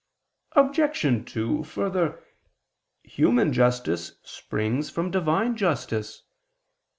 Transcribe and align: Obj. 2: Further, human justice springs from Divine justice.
Obj. 0.53 1.25
2: 1.31 1.63
Further, 1.63 2.23
human 3.03 3.53
justice 3.53 4.13
springs 4.23 4.89
from 4.89 5.11
Divine 5.11 5.55
justice. 5.55 6.23